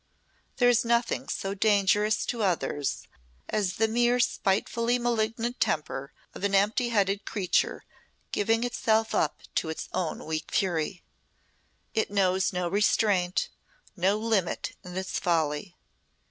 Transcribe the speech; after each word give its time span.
There 0.57 0.67
is 0.67 0.83
nothing 0.83 1.29
so 1.29 1.53
dangerous 1.53 2.25
to 2.25 2.41
others 2.41 3.07
as 3.47 3.73
the 3.75 3.87
mere 3.87 4.19
spitefully 4.19 4.97
malignant 4.97 5.59
temper 5.59 6.11
of 6.33 6.43
an 6.43 6.55
empty 6.55 6.89
headed 6.89 7.23
creature 7.23 7.83
giving 8.31 8.63
itself 8.63 9.13
up 9.13 9.41
to 9.53 9.69
its 9.69 9.89
own 9.93 10.25
weak 10.25 10.51
fury. 10.51 11.03
It 11.93 12.09
knows 12.09 12.51
no 12.51 12.67
restraint, 12.67 13.49
no 13.95 14.17
limit 14.17 14.75
in 14.83 14.97
its 14.97 15.19
folly. 15.19 15.75